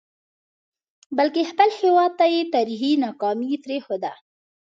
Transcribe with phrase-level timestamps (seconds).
[1.17, 4.13] بلکې خپل هیواد ته یې تاریخي ناکامي پرېښوده.